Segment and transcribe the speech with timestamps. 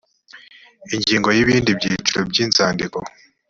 [0.95, 2.99] ingingo ya ibindi byiciro by inzandiko